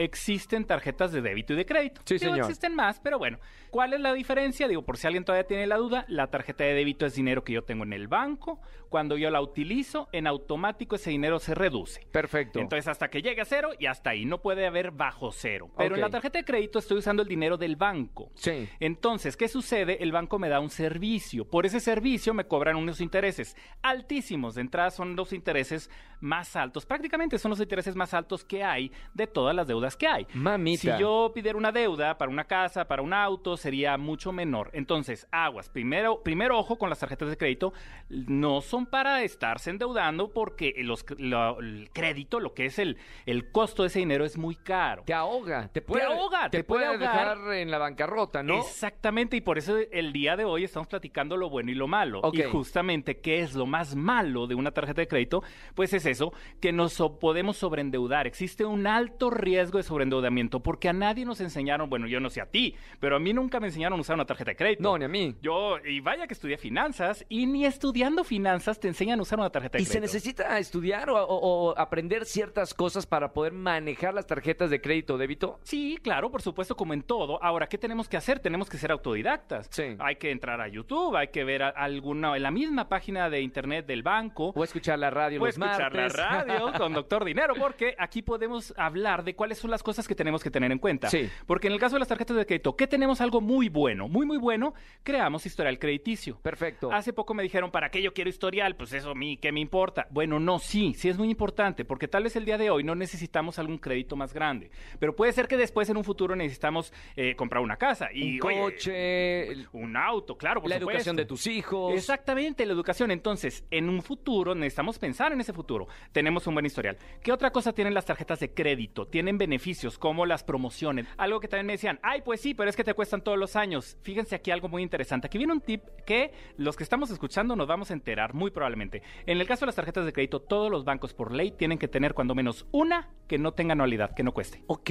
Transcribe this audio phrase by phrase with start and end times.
[0.48, 2.00] existen tarjetas de débito y de crédito.
[2.06, 2.46] Sí, Digo, señor.
[2.46, 3.38] existen más, pero bueno.
[3.70, 4.66] ¿Cuál es la diferencia?
[4.66, 7.52] Digo, por si alguien todavía tiene la duda, la tarjeta de débito es dinero que
[7.52, 8.58] yo tengo en el banco.
[8.88, 12.06] Cuando yo la utilizo, en automático ese dinero se reduce.
[12.10, 12.60] Perfecto.
[12.60, 14.24] Entonces, hasta que llegue a cero y hasta ahí.
[14.24, 15.70] No puede haber bajo cero.
[15.76, 18.30] Pero en la tarjeta de crédito estoy usando el dinero del banco.
[18.34, 18.68] Sí.
[18.80, 20.02] Entonces, ¿qué sucede?
[20.02, 21.44] El banco me da un servicio.
[21.44, 24.54] Por ese servicio me cobran unos intereses altísimos.
[24.54, 26.86] De entrada son los intereses más altos.
[26.86, 30.26] Prácticamente son los intereses más altos que hay de todas las deudas que hay.
[30.34, 30.96] Mamita.
[30.96, 34.70] Si yo pidiera una deuda para una casa, para un auto, sería mucho menor.
[34.72, 35.68] Entonces, aguas.
[35.68, 37.72] Primero, primero ojo con las tarjetas de crédito.
[38.08, 42.96] No son para estarse endeudando porque los, lo- el crédito, lo que es el,
[43.26, 45.02] el costo de ese dinero es muy caro.
[45.04, 47.38] Te ahoga, te puede, ahoga, te, te puede puede ahogar.
[47.38, 48.58] dejar en la bancarrota, ¿no?
[48.58, 52.20] Exactamente, y por eso el día de hoy estamos platicando lo bueno y lo malo.
[52.22, 52.34] Ok.
[52.34, 55.42] Y justamente, ¿qué es lo más malo de una tarjeta de crédito?
[55.74, 58.26] Pues es eso, que nos podemos sobreendeudar.
[58.26, 62.40] Existe un alto riesgo de sobreendeudamiento porque a nadie nos enseñaron, bueno, yo no sé
[62.40, 64.82] a ti, pero a mí nunca me enseñaron a usar una tarjeta de crédito.
[64.82, 65.34] No, ni a mí.
[65.40, 69.50] Yo, y vaya que estudié finanzas, y ni estudiando finanzas te enseñan a usar una
[69.50, 69.92] tarjeta de ¿Y crédito.
[69.92, 74.80] se necesita estudiar o, o- o aprender ciertas cosas para poder manejar las tarjetas de
[74.80, 75.58] crédito o débito?
[75.62, 77.42] Sí, claro, por supuesto, como en todo.
[77.42, 78.40] Ahora, ¿qué tenemos que hacer?
[78.40, 79.68] Tenemos que ser autodidactas.
[79.70, 79.96] Sí.
[79.98, 83.86] Hay que entrar a YouTube, hay que ver alguna, en la misma página de internet
[83.86, 84.52] del banco.
[84.54, 88.74] O escuchar la radio O los escuchar la radio con Doctor Dinero, porque aquí podemos
[88.76, 91.08] hablar de cuáles son las cosas que tenemos que tener en cuenta.
[91.08, 91.28] Sí.
[91.46, 94.08] Porque en el caso de las tarjetas de crédito, ¿qué tenemos algo muy bueno?
[94.08, 96.38] Muy, muy bueno, creamos historial crediticio.
[96.40, 96.92] Perfecto.
[96.92, 98.57] Hace poco me dijeron, ¿para qué yo quiero historial?
[98.76, 100.06] Pues eso a mí, ¿qué me importa?
[100.10, 102.94] Bueno, no, sí, sí es muy importante, porque tal vez el día de hoy no
[102.94, 107.34] necesitamos algún crédito más grande, pero puede ser que después en un futuro necesitamos eh,
[107.36, 110.90] comprar una casa y un oye, coche, el- un auto, claro, por la supuesto.
[110.98, 111.94] educación de tus hijos.
[111.94, 113.10] Exactamente, la educación.
[113.10, 115.86] Entonces, en un futuro necesitamos pensar en ese futuro.
[116.12, 116.96] Tenemos un buen historial.
[117.22, 119.06] ¿Qué otra cosa tienen las tarjetas de crédito?
[119.06, 121.06] Tienen beneficios como las promociones.
[121.16, 123.56] Algo que también me decían, ay, pues sí, pero es que te cuestan todos los
[123.56, 123.96] años.
[124.02, 125.26] Fíjense aquí algo muy interesante.
[125.26, 129.02] Aquí viene un tip que los que estamos escuchando nos vamos a enterar muy probablemente.
[129.26, 131.88] En el caso de las tarjetas de crédito, todos los bancos por ley tienen que
[131.88, 134.62] tener cuando menos una que no tenga anualidad, que no cueste.
[134.66, 134.90] Ok.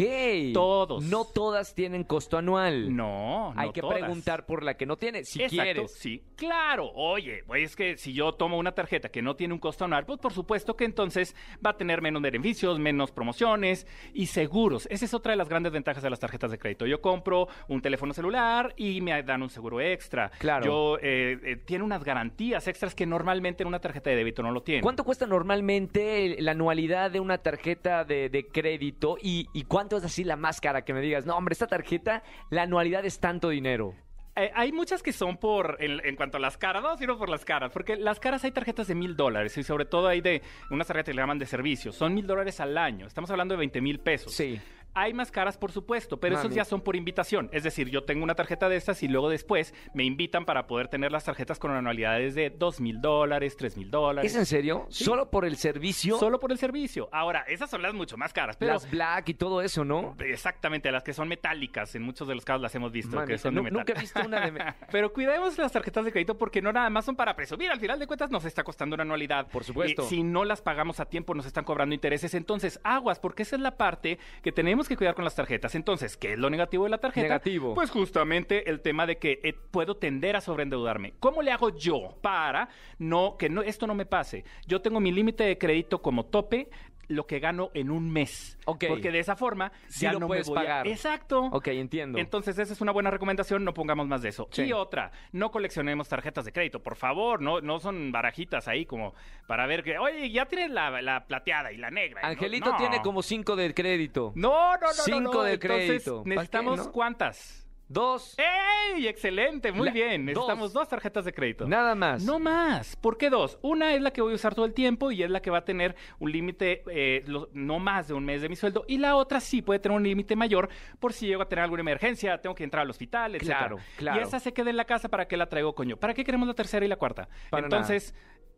[0.54, 1.04] Todos.
[1.04, 2.96] No todas tienen costo anual.
[2.96, 3.98] No, no Hay que todas.
[3.98, 5.94] preguntar por la que no tiene, si Exacto, quieres.
[5.96, 6.92] Sí, claro.
[6.94, 10.06] Oye, pues es que si yo tomo una tarjeta que no tiene un costo anual,
[10.06, 14.88] pues por supuesto que entonces va a tener menos beneficios, menos promociones y seguros.
[14.92, 16.86] Ese es otra de las grandes ventajas de las tarjetas de crédito.
[16.86, 20.30] Yo compro un teléfono celular y me dan un seguro extra.
[20.38, 20.66] Claro.
[20.66, 24.52] Yo eh, eh, tiene unas garantías extras que normalmente en una tarjeta de débito no
[24.52, 24.82] lo tiene.
[24.82, 30.04] ¿Cuánto cuesta normalmente la anualidad de una tarjeta de, de crédito y, y cuánto es
[30.04, 31.26] así la más cara que me digas?
[31.26, 33.94] No, hombre, esta tarjeta, la anualidad es tanto dinero.
[34.36, 37.28] Eh, hay muchas que son por, en, en cuanto a las caras, no sino por
[37.28, 40.44] las caras, porque las caras hay tarjetas de mil dólares y sobre todo hay de
[40.70, 43.58] unas tarjetas que le llaman de servicio, son mil dólares al año, estamos hablando de
[43.60, 44.32] 20 mil pesos.
[44.34, 44.60] Sí.
[45.00, 46.56] Hay más caras, por supuesto, pero esos Mami.
[46.56, 47.50] ya son por invitación.
[47.52, 50.88] Es decir, yo tengo una tarjeta de estas y luego después me invitan para poder
[50.88, 54.32] tener las tarjetas con anualidades de dos mil dólares, tres mil dólares.
[54.32, 54.88] ¿Es en serio?
[54.90, 55.04] Sí.
[55.04, 56.18] ¿Solo por el servicio?
[56.18, 57.10] Solo por el servicio.
[57.12, 58.74] Ahora, esas son las mucho más caras, pero...
[58.74, 60.16] Las black y todo eso, ¿no?
[60.20, 63.54] Exactamente, las que son metálicas, en muchos de los casos las hemos visto, que son
[63.54, 63.78] de metal.
[63.78, 64.74] nunca he visto una de...
[64.92, 67.70] Pero cuidemos las tarjetas de crédito porque no nada más son para presumir.
[67.70, 69.48] Al final de cuentas nos está costando una anualidad.
[69.48, 70.02] Por supuesto.
[70.02, 72.34] Eh, si no las pagamos a tiempo nos están cobrando intereses.
[72.34, 75.76] Entonces, aguas, porque esa es la parte que tenemos que cuidar con las tarjetas.
[75.76, 77.24] Entonces, ¿qué es lo negativo de la tarjeta?
[77.24, 77.74] Negativo.
[77.74, 81.14] Pues justamente el tema de que eh, puedo tender a sobreendeudarme.
[81.20, 82.70] ¿Cómo le hago yo para
[83.00, 84.44] no que no esto no me pase?
[84.66, 86.70] Yo tengo mi límite de crédito como tope
[87.08, 88.58] lo que gano en un mes.
[88.66, 88.86] Ok.
[88.90, 90.88] Porque de esa forma Sí ya lo no puedes me voy a- pagar.
[90.88, 91.46] Exacto.
[91.52, 92.18] Ok, entiendo.
[92.20, 94.48] Entonces, esa es una buena recomendación, no pongamos más de eso.
[94.52, 94.64] Sí.
[94.64, 99.14] Y otra, no coleccionemos tarjetas de crédito, por favor, no, no son barajitas ahí como
[99.48, 102.22] para ver que, oye, ya tienes la, la plateada y la negra.
[102.22, 102.78] No, Angelito no.
[102.78, 104.34] tiene como cinco de crédito.
[104.36, 106.24] No, no, no, no, Cinco de Entonces, crédito.
[106.24, 106.92] ¿Para necesitamos no?
[106.92, 107.67] cuántas.
[107.90, 108.36] Dos.
[108.38, 109.08] ¡Ey!
[109.08, 110.26] Excelente, muy La- bien.
[110.26, 110.82] Necesitamos dos.
[110.84, 110.90] dos.
[110.90, 111.68] tarjetas de crédito.
[111.68, 112.24] Nada más.
[112.24, 112.96] No más.
[112.98, 113.58] ¿Por qué dos?
[113.62, 115.60] Una es la que voy a usar todo el tiempo y es la que va
[115.60, 117.24] a tener un límite eh,
[117.54, 118.84] no más de un mes de mi sueldo.
[118.88, 120.70] Y la otra sí puede tener un límite mayor
[121.00, 123.44] por si llego a tener alguna emergencia, tengo que entrar al hospital, etc.
[123.46, 124.20] Claro, claro.
[124.20, 125.98] Y esa se queda en la casa, ¿para qué la traigo, coño?
[125.98, 127.30] ¿Para qué queremos la tercera y la cuarta?
[127.50, 128.14] Para Entonces,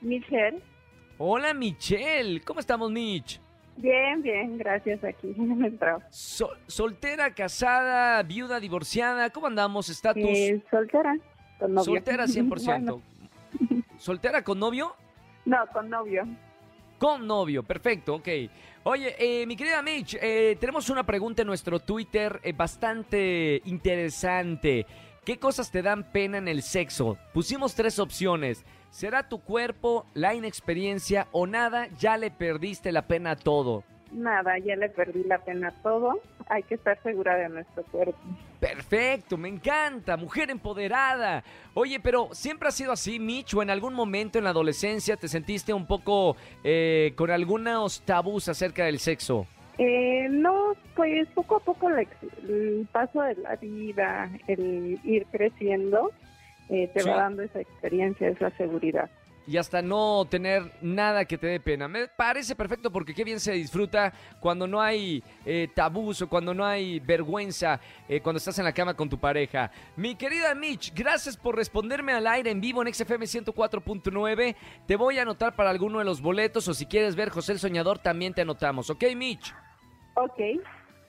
[0.00, 0.60] Michelle.
[1.18, 2.40] Hola, Michelle.
[2.42, 3.38] ¿Cómo estamos, Mich?
[3.78, 6.06] Bien, bien, gracias aquí en el trabajo.
[6.10, 9.30] Sol- soltera, casada, viuda, divorciada.
[9.30, 9.88] ¿Cómo andamos?
[9.88, 10.22] ¿Estatus?
[10.24, 11.16] Eh, soltera,
[11.58, 11.84] con novio.
[11.84, 12.64] Soltera 100%.
[12.84, 13.02] Bueno,
[13.98, 14.94] ¿Soltera con novio?
[15.44, 16.26] no, con novio.
[16.98, 18.28] Con novio, perfecto, ok.
[18.88, 24.86] Oye, eh, mi querida Mitch, eh, tenemos una pregunta en nuestro Twitter eh, bastante interesante.
[25.24, 27.18] ¿Qué cosas te dan pena en el sexo?
[27.34, 28.64] Pusimos tres opciones.
[28.90, 31.88] ¿Será tu cuerpo, la inexperiencia o nada?
[31.98, 33.82] Ya le perdiste la pena a todo.
[34.12, 36.20] Nada, ya le perdí la pena a todo.
[36.48, 38.16] Hay que estar segura de nuestro cuerpo.
[38.60, 41.42] Perfecto, me encanta, mujer empoderada.
[41.74, 43.54] Oye, pero ¿siempre ha sido así, Mitch?
[43.54, 48.48] ¿O en algún momento en la adolescencia te sentiste un poco eh, con algunos tabús
[48.48, 49.46] acerca del sexo?
[49.78, 56.12] Eh, no, pues poco a poco el paso de la vida, el ir creciendo,
[56.70, 57.08] eh, te Sí.
[57.08, 59.10] va dando esa experiencia, esa seguridad.
[59.46, 61.88] Y hasta no tener nada que te dé pena.
[61.88, 66.52] Me parece perfecto porque qué bien se disfruta cuando no hay eh, tabús o cuando
[66.52, 69.70] no hay vergüenza eh, cuando estás en la cama con tu pareja.
[69.96, 74.56] Mi querida Mitch, gracias por responderme al aire en vivo en XFM 104.9.
[74.86, 77.58] Te voy a anotar para alguno de los boletos o si quieres ver José el
[77.58, 78.90] Soñador también te anotamos.
[78.90, 79.54] ¿Ok, Mitch?
[80.14, 80.40] Ok,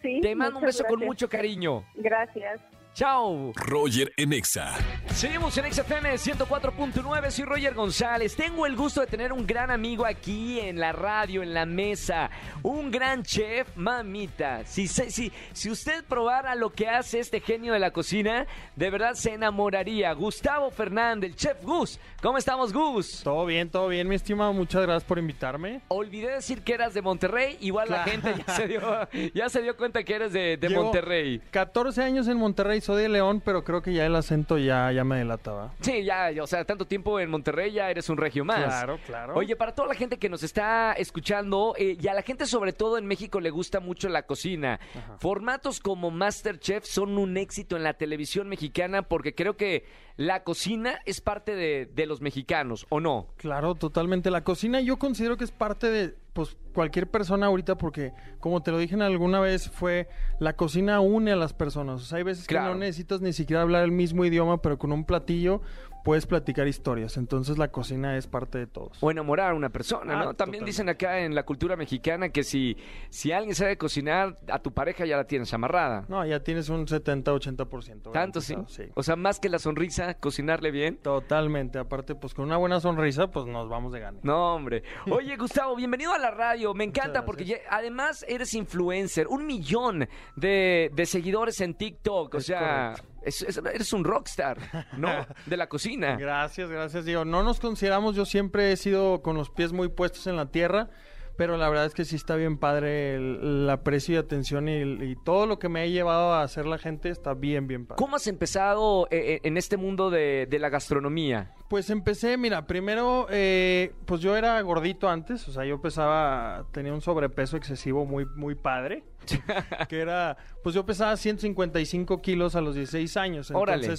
[0.02, 0.20] sí.
[0.22, 1.84] Te mando un beso con mucho cariño.
[1.96, 2.62] Gracias.
[2.98, 3.54] Chao.
[3.56, 4.74] Roger en Exa.
[5.14, 8.36] Seguimos en XFM 104.9, soy Roger González.
[8.36, 12.32] Tengo el gusto de tener un gran amigo aquí en la radio, en la mesa.
[12.64, 14.66] Un gran chef, mamita.
[14.66, 19.14] Si, si, si usted probara lo que hace este genio de la cocina, de verdad
[19.14, 20.12] se enamoraría.
[20.14, 22.00] Gustavo Fernández, el chef Gus.
[22.24, 23.22] ¿Cómo estamos, Gus?
[23.24, 24.54] Todo bien, todo bien, mi estimado.
[24.54, 25.82] Muchas gracias por invitarme.
[25.90, 27.58] Olvidé decir que eras de Monterrey.
[27.62, 28.82] Igual la gente ya se dio,
[29.36, 31.40] ya se dio cuenta que eres de, de Monterrey.
[31.52, 35.04] 14 años en Monterrey, soy de León, pero creo que ya el acento ya, ya
[35.04, 35.74] me delataba.
[35.82, 38.64] Sí, ya, ya, o sea, tanto tiempo en Monterrey ya eres un regio más.
[38.64, 39.36] Claro, claro.
[39.36, 42.72] Oye, para toda la gente que nos está escuchando, eh, y a la gente sobre
[42.72, 44.80] todo en México le gusta mucho la cocina,
[45.20, 49.84] formatos como Masterchef son un éxito en la televisión mexicana porque creo que
[50.18, 53.28] la cocina es parte de, de los mexicanos, ¿o no?
[53.38, 54.32] Claro, totalmente.
[54.32, 58.70] La cocina yo considero que es parte de pues cualquier persona ahorita porque como te
[58.72, 60.08] lo dije alguna vez fue
[60.40, 62.02] la cocina une a las personas.
[62.02, 62.68] O sea, hay veces Claro.
[62.68, 65.62] que no necesitas ni siquiera hablar el mismo idioma, pero con un platillo
[66.08, 67.18] puedes platicar historias.
[67.18, 68.98] Entonces la cocina es parte de todos.
[69.02, 70.34] O enamorar a una persona, Ah, ¿no?
[70.34, 70.66] También totalmente.
[70.66, 72.78] dicen acá en la cultura mexicana que si,
[73.10, 76.06] si alguien sabe cocinar, a tu pareja ya la tienes amarrada.
[76.08, 78.12] No, ya tienes un 70-80%.
[78.14, 78.56] Tanto sí.
[78.96, 80.98] O sea, más que la sonrisa, cocinarle bien.
[80.98, 81.78] Totalmente.
[81.78, 84.20] Aparte, pues con una buena sonrisa, pues nos vamos de gane.
[84.24, 84.84] No, hombre.
[85.12, 86.74] Oye, Gustavo, bienvenido a la radio.
[86.74, 89.28] Me encanta porque ya- además eres influencer.
[89.28, 92.36] Un millón de, de seguidores en TikTok.
[92.36, 93.17] O Es sea, correcto.
[93.28, 94.58] Es- es- eres un rockstar,
[94.98, 95.10] ¿no?
[95.46, 96.16] De la cocina.
[96.18, 97.06] Gracias, gracias.
[97.06, 100.48] Digo, no nos consideramos, yo siempre he sido con los pies muy puestos en la
[100.48, 100.90] tierra,
[101.38, 104.82] pero la verdad es que sí está bien padre el, el aprecio y atención y,
[104.82, 107.98] y todo lo que me ha llevado a hacer la gente está bien, bien padre.
[107.98, 111.54] ¿Cómo has empezado eh, en este mundo de, de la gastronomía?
[111.70, 116.94] Pues empecé, mira, primero, eh, pues yo era gordito antes, o sea, yo pesaba, tenía
[116.94, 119.04] un sobrepeso excesivo muy, muy padre,
[119.90, 123.94] que era, pues yo pesaba 155 kilos a los 16 años, Órale.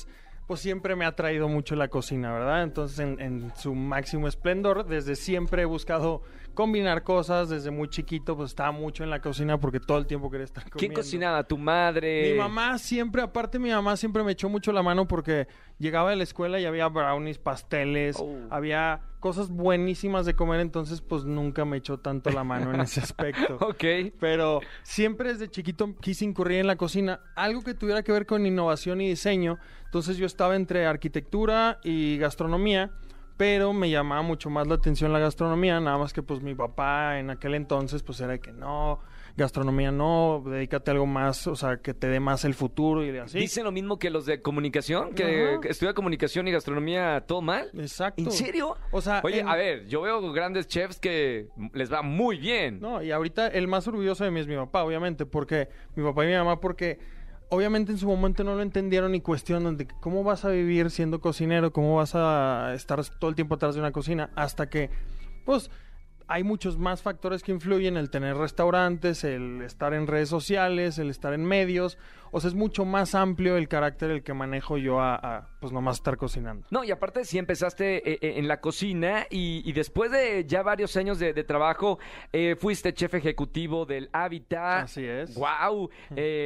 [0.48, 2.62] Pues siempre me ha traído mucho la cocina, ¿verdad?
[2.64, 6.22] Entonces, en, en su máximo esplendor, desde siempre he buscado
[6.54, 10.30] combinar cosas, desde muy chiquito, pues estaba mucho en la cocina porque todo el tiempo
[10.30, 10.78] quería estar comiendo.
[10.78, 11.44] ¿Quién cocinaba?
[11.44, 12.32] ¿Tu madre?
[12.32, 15.46] Mi mamá siempre, aparte mi mamá siempre me echó mucho la mano porque
[15.78, 18.38] llegaba de la escuela y había brownies, pasteles, Oh.
[18.50, 23.00] había cosas buenísimas de comer, entonces pues nunca me echó tanto la mano en ese
[23.00, 23.58] aspecto.
[23.68, 23.84] Ok.
[24.18, 28.46] Pero siempre desde chiquito quise incurrir en la cocina, algo que tuviera que ver con
[28.46, 29.58] innovación y diseño.
[29.84, 32.90] Entonces yo estaba entre arquitectura y gastronomía,
[33.36, 37.18] pero me llamaba mucho más la atención la gastronomía, nada más que pues mi papá
[37.18, 39.00] en aquel entonces pues era de que no,
[39.36, 43.16] gastronomía no, dedícate a algo más, o sea, que te dé más el futuro y
[43.18, 43.38] así.
[43.38, 45.68] Dicen lo mismo que los de comunicación, que Ajá.
[45.68, 47.70] estudia comunicación y gastronomía todo mal.
[47.74, 48.22] Exacto.
[48.22, 48.76] ¿En serio?
[48.90, 52.80] O sea, Oye, en- a ver, yo veo grandes chefs que les va muy bien.
[52.80, 56.24] No, y ahorita el más orgulloso de mí es mi papá, obviamente, porque mi papá
[56.24, 56.98] y mi mamá, porque
[57.50, 61.20] obviamente en su momento no lo entendieron y cuestionan de cómo vas a vivir siendo
[61.20, 64.90] cocinero, cómo vas a estar todo el tiempo atrás de una cocina, hasta que,
[65.44, 65.70] pues,
[66.28, 71.10] hay muchos más factores que influyen, el tener restaurantes, el estar en redes sociales, el
[71.10, 71.98] estar en medios,
[72.30, 75.72] o sea, es mucho más amplio el carácter el que manejo yo a, a, pues,
[75.72, 76.66] nomás estar cocinando.
[76.70, 80.62] No, y aparte si empezaste eh, eh, en la cocina y, y después de ya
[80.62, 81.98] varios años de, de trabajo,
[82.32, 84.84] eh, fuiste chef ejecutivo del Hábitat.
[84.84, 85.34] Así es.
[85.34, 85.88] Wow.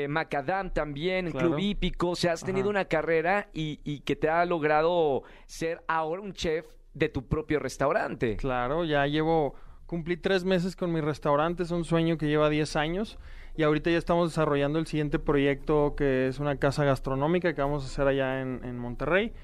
[0.09, 1.49] Macadam también, Claro.
[1.49, 2.11] Club Hípico.
[2.11, 2.71] O sea, has tenido Ajá.
[2.71, 7.59] una carrera y, y que te ha logrado ser ahora un chef de tu propio
[7.59, 8.37] restaurante.
[8.37, 9.55] Claro, ya llevo,
[9.93, 13.19] cumplí tres meses con mi restaurante, es un sueño que lleva 10 años
[13.59, 17.85] y ahorita ya estamos desarrollando el siguiente proyecto que es una casa gastronómica que vamos
[17.85, 19.35] a hacer allá en, Monterrey.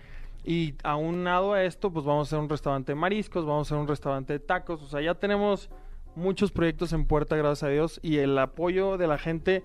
[0.47, 3.83] Y aunado a esto, pues vamos a hacer un restaurante de mariscos, vamos a hacer
[3.83, 5.69] un restaurante de tacos, o sea, ya tenemos
[6.17, 9.65] muchos proyectos en puerta, gracias a Dios, y el apoyo de la gente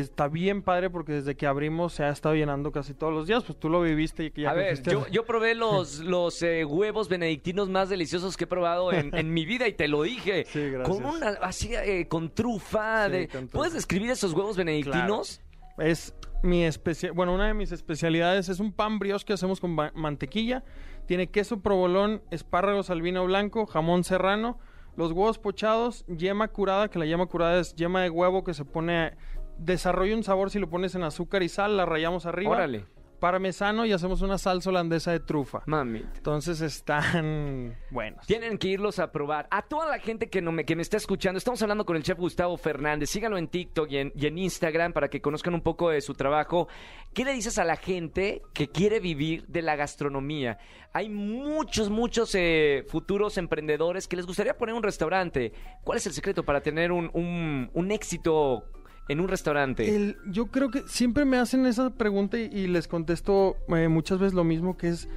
[0.00, 3.44] está bien padre porque desde que abrimos se ha estado llenando casi todos los días,
[3.44, 6.64] pues tú lo viviste y que ya A ver, yo, yo probé los, los eh,
[6.64, 10.44] huevos benedictinos más deliciosos que he probado en, en mi vida y te lo dije.
[10.46, 10.96] Sí, gracias.
[10.96, 13.06] Con una, así, eh, con trufa.
[13.06, 13.58] Sí, de, con trufa.
[13.58, 15.40] ¿Puedes describir esos huevos benedictinos?
[15.78, 19.74] Es mi especial, bueno, una de mis especialidades es un pan brioche que hacemos con
[19.94, 20.64] mantequilla.
[21.06, 24.58] Tiene queso provolón, espárragos al vino blanco, jamón serrano,
[24.96, 28.64] los huevos pochados, yema curada, que la yema curada es yema de huevo que se
[28.64, 29.16] pone
[29.58, 32.50] desarrolla un sabor si lo pones en azúcar y sal, la rayamos arriba.
[32.50, 32.84] Órale,
[33.20, 35.62] Parmesano y hacemos una salsa holandesa de trufa.
[35.64, 36.04] mami.
[36.14, 38.26] Entonces están buenos.
[38.26, 39.46] Tienen que irlos a probar.
[39.50, 42.02] A toda la gente que, no me, que me está escuchando, estamos hablando con el
[42.02, 43.08] chef Gustavo Fernández.
[43.08, 46.12] Síganlo en TikTok y en, y en Instagram para que conozcan un poco de su
[46.12, 46.68] trabajo.
[47.14, 50.58] ¿Qué le dices a la gente que quiere vivir de la gastronomía?
[50.92, 55.52] Hay muchos, muchos eh, futuros emprendedores que les gustaría poner un restaurante.
[55.82, 58.64] ¿Cuál es el secreto para tener un, un- un éxito
[59.08, 60.16] en un restaurante?
[60.26, 64.34] Yo creo que siempre me hacen esa pregunta y, y les contesto eh, muchas veces
[64.34, 65.08] lo mismo, que es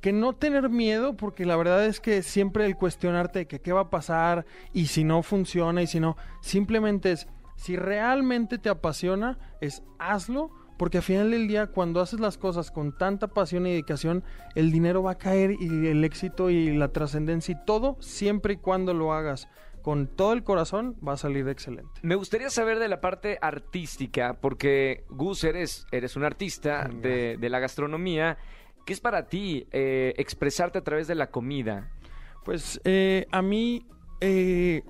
[0.00, 3.72] que no tener miedo, porque la verdad es que siempre el cuestionarte de que qué
[3.72, 8.68] va a pasar y si no funciona y si no, simplemente es, si realmente te
[8.68, 13.66] apasiona, es hazlo, porque al final del día cuando haces las cosas con tanta pasión
[13.66, 14.22] y dedicación,
[14.54, 18.56] el dinero va a caer y el éxito y la trascendencia y todo, siempre y
[18.58, 19.48] cuando lo hagas
[19.86, 22.00] con todo el corazón, va a salir excelente.
[22.02, 27.48] Me gustaría saber de la parte artística, porque Gus, eres, eres un artista de, de
[27.48, 28.36] la gastronomía.
[28.84, 31.92] ¿Qué es para ti eh, expresarte a través de la comida?
[32.44, 33.86] Pues eh, a mí,
[34.20, 34.82] eh,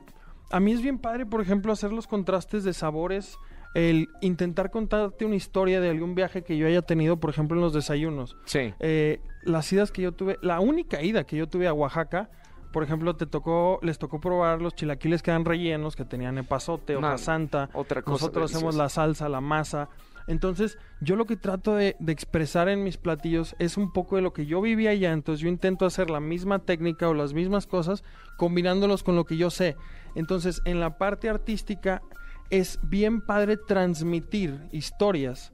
[0.50, 3.36] a mí es bien padre, por ejemplo, hacer los contrastes de sabores,
[3.74, 7.60] el intentar contarte una historia de algún viaje que yo haya tenido, por ejemplo, en
[7.60, 8.38] los desayunos.
[8.46, 8.72] Sí.
[8.80, 12.30] Eh, las idas que yo tuve, la única ida que yo tuve a Oaxaca,
[12.76, 16.94] por ejemplo, te tocó, les tocó probar los chilaquiles que eran rellenos, que tenían epazote,
[16.94, 17.70] hoja santa.
[17.72, 19.88] otra cosa Nosotros hacemos la salsa, la masa.
[20.26, 24.20] Entonces, yo lo que trato de, de expresar en mis platillos es un poco de
[24.20, 25.12] lo que yo vivía allá.
[25.14, 28.04] Entonces, yo intento hacer la misma técnica o las mismas cosas,
[28.36, 29.74] combinándolos con lo que yo sé.
[30.14, 32.02] Entonces, en la parte artística,
[32.50, 35.50] es bien padre transmitir historias.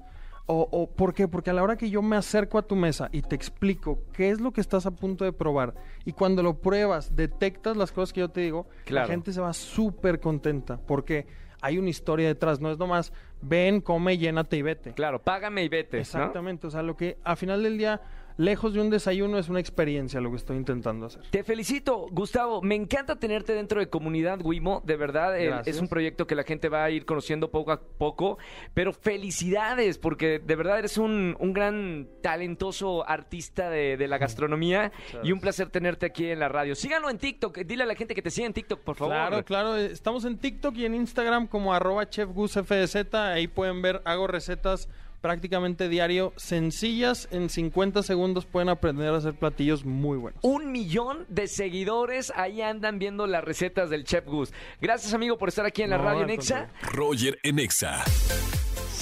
[0.54, 1.28] O, o, ¿Por qué?
[1.28, 4.28] Porque a la hora que yo me acerco a tu mesa y te explico qué
[4.30, 5.72] es lo que estás a punto de probar,
[6.04, 9.06] y cuando lo pruebas, detectas las cosas que yo te digo, Claro.
[9.06, 10.78] la gente se va súper contenta.
[10.86, 11.26] Porque
[11.62, 14.92] hay una historia detrás, no es nomás ven, come, llénate y vete.
[14.92, 15.96] Claro, págame y vete.
[15.96, 16.00] ¿no?
[16.02, 18.00] Exactamente, o sea, lo que a final del día,
[18.36, 21.22] lejos de un desayuno, es una experiencia lo que estoy intentando hacer.
[21.30, 22.62] Te felicito, Gustavo.
[22.62, 24.82] Me encanta tenerte dentro de Comunidad Wimo.
[24.84, 27.80] De verdad, eh, es un proyecto que la gente va a ir conociendo poco a
[27.80, 28.38] poco.
[28.74, 34.92] Pero felicidades, porque de verdad eres un, un gran talentoso artista de, de la gastronomía.
[35.22, 36.74] Y un placer tenerte aquí en la radio.
[36.74, 37.58] Síganlo en TikTok.
[37.58, 39.14] Dile a la gente que te siga en TikTok, por favor.
[39.14, 39.76] Claro, claro.
[39.76, 43.14] eh, Estamos en TikTok y en Instagram como arroba chefgusfdz.
[43.14, 44.88] Ahí pueden ver, hago recetas
[45.22, 47.28] prácticamente diario, sencillas.
[47.30, 50.38] En 50 segundos pueden aprender a hacer platillos muy buenos.
[50.42, 54.52] Un millón de seguidores ahí andan viendo las recetas del Chef Gus.
[54.82, 56.68] Gracias, amigo, por estar aquí en la No, radio Nexa.
[56.92, 58.04] Roger en Exa.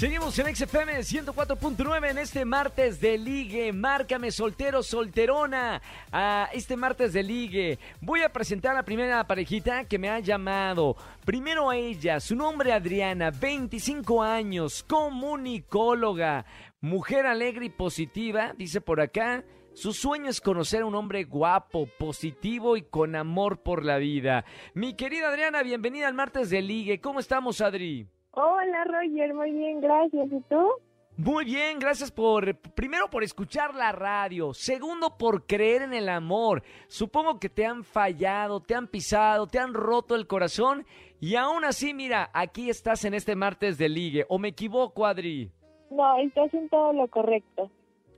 [0.01, 3.71] Seguimos en XFM 104.9 en este martes de ligue.
[3.71, 5.83] Márcame soltero, solterona.
[6.11, 7.79] A este martes de ligue.
[8.01, 10.97] Voy a presentar a la primera parejita que me ha llamado.
[11.27, 16.47] Primero a ella, su nombre Adriana, 25 años, comunicóloga,
[16.81, 19.45] mujer alegre y positiva, dice por acá.
[19.75, 24.47] Su sueño es conocer a un hombre guapo, positivo y con amor por la vida.
[24.73, 27.03] Mi querida Adriana, bienvenida al martes de ligue.
[27.03, 28.09] ¿Cómo estamos, Adri?
[28.33, 30.27] Hola Roger, muy bien, gracias.
[30.31, 30.69] ¿Y tú?
[31.17, 36.63] Muy bien, gracias por, primero por escuchar la radio, segundo por creer en el amor.
[36.89, 40.87] Supongo que te han fallado, te han pisado, te han roto el corazón
[41.21, 44.25] y aún así, mira, aquí estás en este martes de ligue.
[44.31, 45.51] ¿O me equivoco, Adri?
[45.91, 47.71] No, estás en todo lo correcto.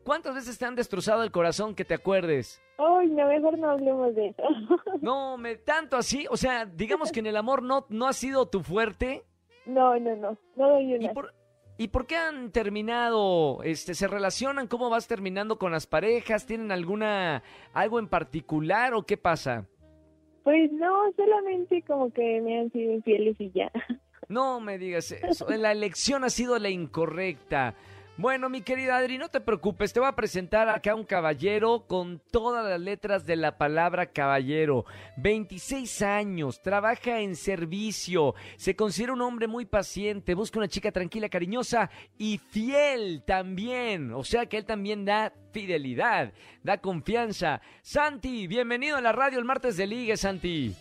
[0.04, 2.62] ¿Cuántas veces te han destrozado el corazón que te acuerdes?
[2.78, 4.42] Ay, no, mejor no hablemos de eso.
[5.00, 8.46] No, me tanto así, o sea, digamos que en el amor no, no ha sido
[8.46, 9.24] tu fuerte.
[9.66, 11.12] No, no, no, no doy ¿Y una.
[11.12, 11.32] por,
[11.78, 13.62] ¿Y por qué han terminado?
[13.62, 14.68] Este, ¿Se relacionan?
[14.68, 16.46] ¿Cómo vas terminando con las parejas?
[16.46, 19.66] ¿Tienen alguna algo en particular o qué pasa?
[20.44, 23.70] Pues no, solamente como que me han sido infieles y ya.
[24.28, 25.46] No me digas eso.
[25.48, 27.74] La elección ha sido la incorrecta.
[28.18, 32.20] Bueno, mi querida Adri, no te preocupes, te voy a presentar acá un caballero con
[32.30, 34.84] todas las letras de la palabra caballero.
[35.16, 41.30] 26 años, trabaja en servicio, se considera un hombre muy paciente, busca una chica tranquila,
[41.30, 44.12] cariñosa y fiel también.
[44.12, 47.62] O sea que él también da fidelidad, da confianza.
[47.80, 50.76] Santi, bienvenido a la radio el martes de Ligue, Santi.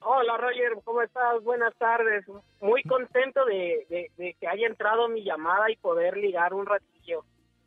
[0.00, 1.42] Hola Roger, ¿cómo estás?
[1.42, 2.24] Buenas tardes.
[2.60, 7.24] Muy contento de, de- de que haya entrado mi llamada y poder ligar un ratillo.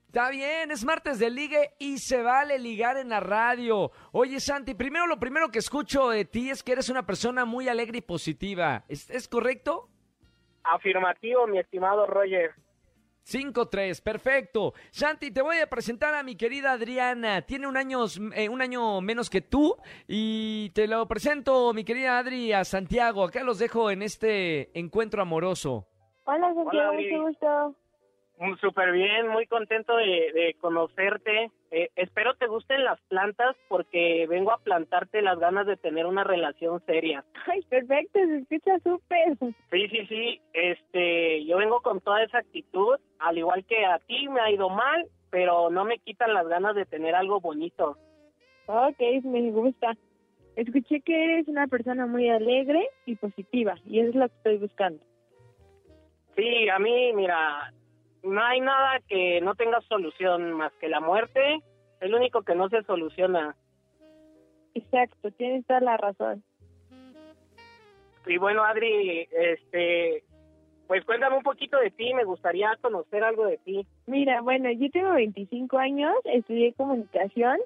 [0.07, 3.91] Está bien, es martes de ligue y se vale ligar en la radio.
[4.11, 7.69] Oye, Santi, primero lo primero que escucho de ti es que eres una persona muy
[7.69, 8.83] alegre y positiva.
[8.89, 9.87] ¿Es, es correcto?
[10.63, 12.51] Afirmativo, mi estimado Roger.
[13.31, 14.73] 5-3, perfecto.
[14.91, 17.41] Santi, te voy a presentar a mi querida Adriana.
[17.43, 19.75] Tiene un año, eh, un año menos que tú
[20.07, 23.23] y te lo presento, mi querida Adri, a Santiago.
[23.23, 25.87] Acá los dejo en este encuentro amoroso.
[26.25, 27.75] Hola Santiago, mucho gusto.
[28.39, 31.51] Mm, Súper bien, muy contento de, de conocerte.
[31.69, 36.23] Eh, espero te gusten las plantas porque vengo a plantarte las ganas de tener una
[36.23, 37.23] relación seria.
[37.45, 39.37] Ay, perfecto, se escucha súper.
[39.71, 40.41] Sí, sí, sí.
[40.53, 42.95] Este, yo vengo con toda esa actitud,
[43.31, 46.75] al igual que a ti me ha ido mal, pero no me quitan las ganas
[46.75, 47.97] de tener algo bonito.
[48.67, 49.95] Ok, me gusta.
[50.55, 54.57] Escuché que eres una persona muy alegre y positiva y eso es lo que estoy
[54.57, 55.03] buscando.
[56.35, 57.73] Sí, a mí, mira,
[58.23, 61.59] no hay nada que no tenga solución más que la muerte.
[62.01, 63.55] Es lo único que no se soluciona.
[64.73, 66.43] Exacto, tienes toda la razón.
[68.25, 70.23] Y bueno, Adri, este,
[70.91, 72.13] pues cuéntame un poquito de ti.
[72.13, 73.87] Me gustaría conocer algo de ti.
[74.07, 77.59] Mira, bueno, yo tengo 25 años, estudié comunicación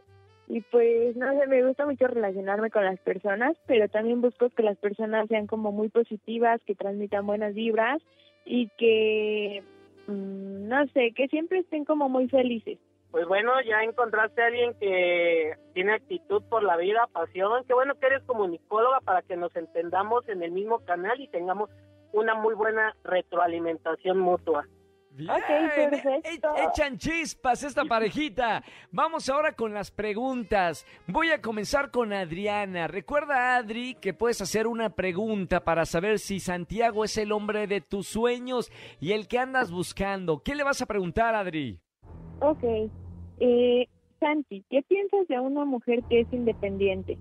[0.47, 4.61] Y pues, no sé, me gusta mucho relacionarme con las personas, pero también busco que
[4.61, 7.99] las personas sean como muy positivas, que transmitan buenas vibras
[8.45, 9.63] y que,
[10.05, 12.77] mm, no sé, que siempre estén como muy felices.
[13.09, 17.63] Pues bueno, ya encontraste a alguien que tiene actitud por la vida, pasión.
[17.65, 21.71] Qué bueno que eres comunicóloga para que nos entendamos en el mismo canal y tengamos
[22.15, 24.65] una muy buena retroalimentación mutua.
[25.12, 25.30] Bien,
[25.73, 26.56] perfecto.
[26.58, 28.63] e- echan chispas esta parejita.
[28.91, 30.86] Vamos ahora con las preguntas.
[31.08, 32.88] Voy a comenzar con Adriana.
[32.88, 37.80] Recuerda, Adri, que puedes hacer una pregunta para saber si Santiago es el hombre de
[37.80, 40.43] tus sueños y el que andas buscando.
[40.43, 41.80] ¿Qué le vas a preguntar, Adri?
[42.41, 42.63] Ok.
[43.39, 43.88] Eh,
[44.19, 47.17] Santi, ¿qué piensas de una mujer que es independiente?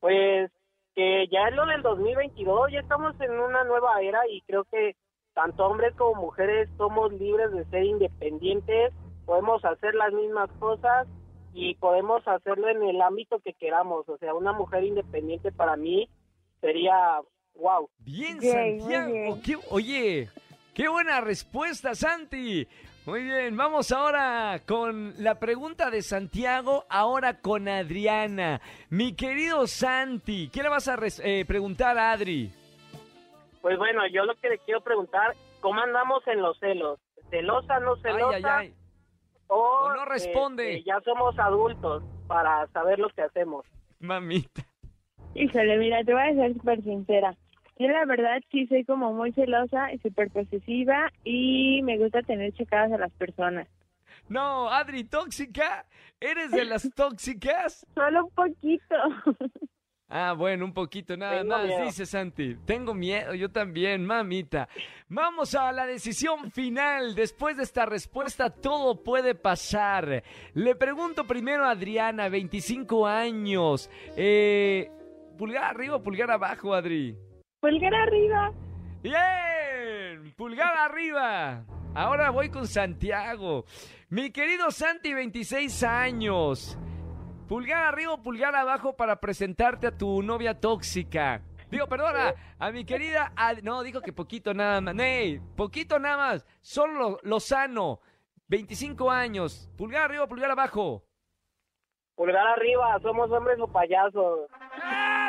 [0.00, 0.50] Pues
[0.96, 4.96] que ya es lo del 2022, ya estamos en una nueva era y creo que
[5.34, 8.92] tanto hombres como mujeres somos libres de ser independientes,
[9.26, 11.06] podemos hacer las mismas cosas
[11.52, 14.08] y podemos hacerlo en el ámbito que queramos.
[14.08, 16.08] O sea, una mujer independiente para mí
[16.62, 17.20] sería
[17.54, 17.88] wow.
[17.98, 19.12] Bien, Santiago.
[19.12, 19.42] bien.
[19.42, 20.28] Qué- oye,
[20.74, 22.66] qué buena respuesta, Santi.
[23.06, 28.60] Muy bien, vamos ahora con la pregunta de Santiago, ahora con Adriana.
[28.90, 32.50] Mi querido Santi, ¿qué le vas a eh, preguntar a Adri?
[33.62, 36.98] Pues bueno, yo lo que le quiero preguntar, ¿cómo andamos en los celos?
[37.30, 38.58] ¿Celosa, no celosa?
[38.58, 38.74] ay, ay.
[39.46, 40.78] O, O no responde.
[40.78, 43.64] este, ya somos adultos para saber lo que hacemos.
[44.00, 44.62] Mamita.
[45.34, 47.36] Híjole, mira, te voy a ser súper sincera.
[47.78, 52.52] Yo la verdad sí soy como muy celosa y súper posesiva y me gusta tener
[52.54, 53.68] checadas a las personas.
[54.28, 55.84] No, Adri, tóxica.
[56.18, 57.86] ¿Eres de las tóxicas?
[57.94, 58.94] Solo un poquito.
[60.08, 61.84] Ah, bueno, un poquito nada Tengo más, miedo.
[61.84, 62.54] dice Santi.
[62.64, 64.68] Tengo miedo, yo también, mamita.
[65.08, 67.14] Vamos a la decisión final.
[67.14, 70.22] Después de esta respuesta, todo puede pasar.
[70.54, 73.90] Le pregunto primero a Adriana, 25 años.
[74.16, 74.90] Eh,
[75.36, 77.16] ¿Pulgar arriba o pulgar abajo, Adri?
[77.60, 78.52] Pulgar arriba.
[79.02, 81.64] Bien, pulgar arriba.
[81.94, 83.64] Ahora voy con Santiago.
[84.08, 86.78] Mi querido Santi, 26 años.
[87.48, 91.42] Pulgar arriba o pulgar abajo para presentarte a tu novia tóxica.
[91.70, 93.32] Digo, perdona, a mi querida...
[93.62, 94.94] No, dijo que poquito nada más.
[94.94, 96.46] Ney, poquito nada más.
[96.60, 98.00] Solo Lozano,
[98.48, 99.70] 25 años.
[99.76, 101.02] Pulgar arriba o pulgar abajo.
[102.14, 104.48] Pulgar arriba, somos hombres o payasos.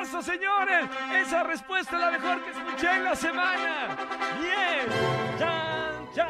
[0.08, 0.86] ¡Eso, señores!
[1.17, 3.88] Esa respuesta es la mejor que escuché en la semana.
[4.39, 5.38] ¡Bien!
[5.38, 6.30] ¡Chan, chan!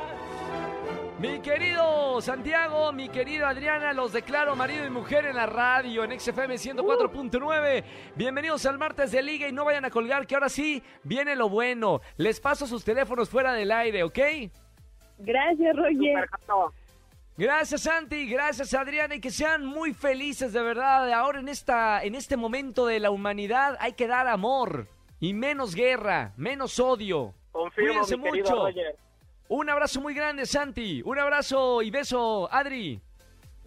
[1.19, 6.19] Mi querido Santiago, mi querida Adriana, los declaro marido y mujer en la radio, en
[6.19, 7.83] XFM 104.9.
[8.15, 11.47] Bienvenidos al martes de Liga y no vayan a colgar, que ahora sí viene lo
[11.47, 12.01] bueno.
[12.17, 14.19] Les paso sus teléfonos fuera del aire, ¿ok?
[15.19, 16.27] Gracias, Roger.
[16.27, 16.86] Super.
[17.37, 21.13] Gracias Santi, gracias Adriana y que sean muy felices de verdad.
[21.13, 24.87] Ahora en esta en este momento de la humanidad hay que dar amor
[25.19, 27.35] y menos guerra, menos odio.
[27.51, 28.55] Confirmo, Cuídense mi mucho.
[28.55, 28.95] Roger.
[29.49, 32.99] Un abrazo muy grande Santi, un abrazo y beso Adri.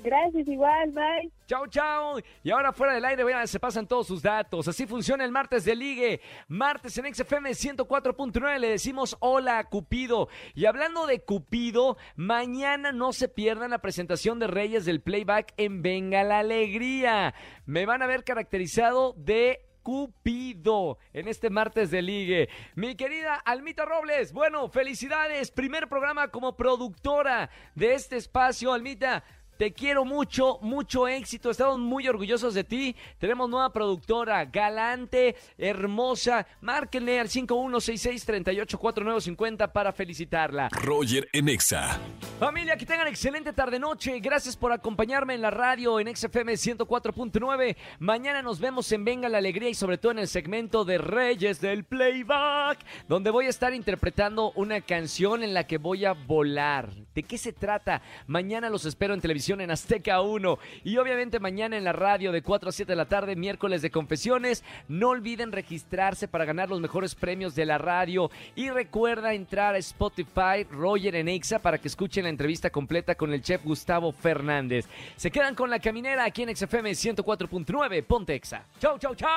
[0.03, 1.31] Gracias, igual, bye.
[1.47, 2.19] Chao, chao.
[2.43, 4.67] Y ahora fuera del aire, vean, se pasan todos sus datos.
[4.69, 6.21] Así funciona el martes de ligue.
[6.49, 10.29] Martes en XFM 104.9 le decimos hola a Cupido.
[10.55, 15.83] Y hablando de Cupido, mañana no se pierdan la presentación de Reyes del Playback en
[15.83, 17.35] Venga la Alegría.
[17.67, 22.49] Me van a ver caracterizado de Cupido en este martes de ligue.
[22.75, 25.51] Mi querida Almita Robles, bueno, felicidades.
[25.51, 29.25] Primer programa como productora de este espacio, Almita.
[29.61, 31.51] Te quiero mucho, mucho éxito.
[31.51, 32.97] Estamos muy orgullosos de ti.
[33.19, 36.47] Tenemos nueva productora, galante, hermosa.
[36.63, 40.71] Márquenle al 5166-384950 para felicitarla.
[40.71, 42.01] Roger en Exa.
[42.39, 44.19] Familia, que tengan excelente tarde-noche.
[44.21, 47.77] Gracias por acompañarme en la radio en XFM 104.9.
[47.99, 51.61] Mañana nos vemos en Venga la Alegría y sobre todo en el segmento de Reyes
[51.61, 56.89] del Playback, donde voy a estar interpretando una canción en la que voy a volar.
[57.15, 58.01] ¿De qué se trata?
[58.27, 59.21] Mañana los espero en
[59.59, 63.07] en Azteca 1 y obviamente mañana en la radio de 4 a 7 de la
[63.07, 64.63] tarde, miércoles de confesiones.
[64.87, 69.79] No olviden registrarse para ganar los mejores premios de la radio y recuerda entrar a
[69.79, 74.87] Spotify Roger en Exa para que escuchen la entrevista completa con el chef Gustavo Fernández.
[75.17, 78.65] Se quedan con la caminera aquí en XFM 104.9 Ponte Exa.
[78.79, 79.31] Chau, chau, chau.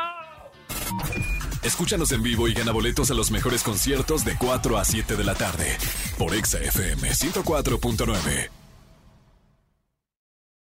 [1.63, 5.23] Escúchanos en vivo y gana boletos a los mejores conciertos de 4 a 7 de
[5.23, 5.77] la tarde
[6.17, 8.62] por Exa FM 104.9.